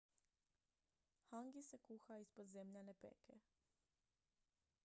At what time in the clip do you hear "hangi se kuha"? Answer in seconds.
1.31-2.13